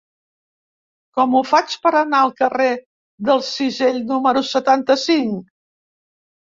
[1.19, 2.73] Com ho faig per anar al carrer
[3.31, 5.39] del Cisell número setanta-cinc?